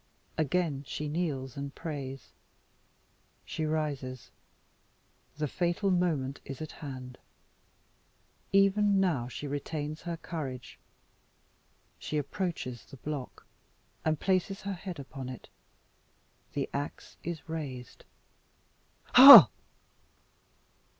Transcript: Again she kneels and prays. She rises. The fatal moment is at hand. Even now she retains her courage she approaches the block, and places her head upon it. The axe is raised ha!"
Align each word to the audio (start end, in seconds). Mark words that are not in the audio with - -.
Again 0.35 0.83
she 0.87 1.07
kneels 1.07 1.55
and 1.55 1.75
prays. 1.75 2.31
She 3.45 3.65
rises. 3.67 4.31
The 5.37 5.47
fatal 5.47 5.91
moment 5.91 6.39
is 6.43 6.59
at 6.59 6.71
hand. 6.71 7.19
Even 8.51 8.99
now 8.99 9.27
she 9.27 9.45
retains 9.45 10.01
her 10.01 10.17
courage 10.17 10.79
she 11.99 12.17
approaches 12.17 12.83
the 12.87 12.97
block, 12.97 13.45
and 14.03 14.19
places 14.19 14.63
her 14.63 14.73
head 14.73 14.97
upon 14.99 15.29
it. 15.29 15.49
The 16.53 16.67
axe 16.73 17.17
is 17.23 17.47
raised 17.47 18.03
ha!" 19.13 19.49